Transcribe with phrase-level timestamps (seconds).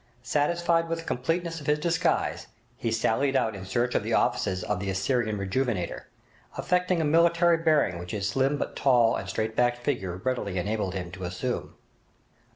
[0.23, 4.63] Satisfied with the completeness of his disguise, he sallied out in search of the offices
[4.63, 6.05] of the 'Assyrian Rejuvenator',
[6.57, 10.95] affecting a military bearing which his slim but tall and straight backed figure readily enabled
[10.95, 11.75] him to assume.